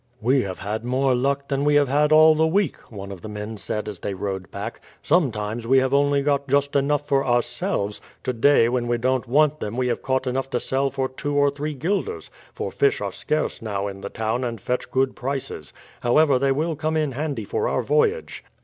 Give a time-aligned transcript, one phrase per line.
[0.19, 3.29] "We have had more luck than we have had all the week," one of the
[3.29, 4.81] men said as they rowed back.
[5.03, 9.77] "Sometimes we have only got just enough for ourselves, today when we don't want them
[9.77, 13.61] we have caught enough to sell for two or three guilders; for fish are scarce
[13.61, 15.71] now in the town and fetch good prices.
[15.99, 18.43] However, they will come in handy for our voyage."